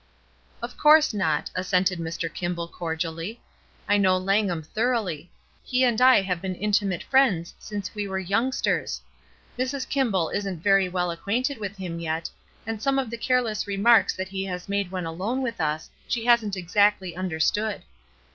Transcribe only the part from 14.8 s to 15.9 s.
when alone with us,